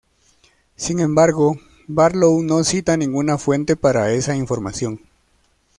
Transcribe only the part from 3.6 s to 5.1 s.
para esa información.